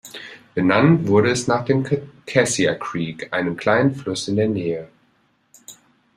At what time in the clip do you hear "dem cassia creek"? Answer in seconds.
1.63-3.31